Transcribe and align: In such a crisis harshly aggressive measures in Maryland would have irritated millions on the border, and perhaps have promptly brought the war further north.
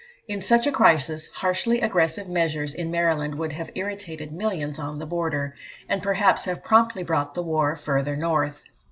In 0.27 0.41
such 0.41 0.65
a 0.65 0.71
crisis 0.71 1.27
harshly 1.27 1.79
aggressive 1.81 2.27
measures 2.27 2.73
in 2.73 2.89
Maryland 2.89 3.35
would 3.35 3.51
have 3.53 3.69
irritated 3.75 4.31
millions 4.31 4.79
on 4.79 4.97
the 4.97 5.05
border, 5.05 5.53
and 5.87 6.01
perhaps 6.01 6.45
have 6.45 6.63
promptly 6.63 7.03
brought 7.03 7.35
the 7.35 7.43
war 7.43 7.75
further 7.75 8.15
north. 8.15 8.63